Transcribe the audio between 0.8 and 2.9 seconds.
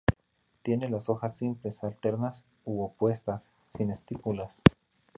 las hojas simples, alternas u